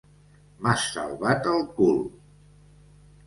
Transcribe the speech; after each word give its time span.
M'has 0.67 0.85
salvat 0.93 1.49
el 1.51 1.61
cul! 1.81 2.01